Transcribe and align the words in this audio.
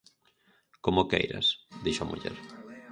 _Como 0.85 1.07
queiras 1.11 1.47
_dixo 1.83 2.01
a 2.03 2.09
muller_. 2.09 2.33